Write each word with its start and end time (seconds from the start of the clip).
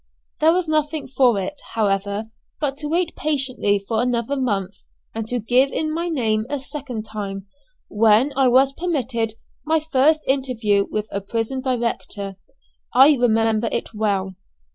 There 0.39 0.51
was 0.51 0.67
nothing 0.67 1.07
for 1.09 1.37
it, 1.39 1.61
however, 1.75 2.31
but 2.59 2.75
to 2.77 2.87
wait 2.89 3.15
patiently 3.15 3.77
for 3.87 4.01
another 4.01 4.35
month, 4.35 4.77
and 5.13 5.27
to 5.27 5.37
give 5.39 5.71
in 5.71 5.93
my 5.93 6.09
name 6.09 6.47
a 6.49 6.59
second 6.59 7.03
time, 7.05 7.45
when 7.87 8.33
I 8.35 8.47
was 8.47 8.73
permitted 8.73 9.35
my 9.63 9.79
first 9.79 10.21
interview 10.25 10.87
with 10.89 11.07
a 11.11 11.21
prison 11.21 11.61
director. 11.61 12.37
I 12.91 13.09
remember 13.09 13.69
it 13.71 13.93
well. 13.93 14.33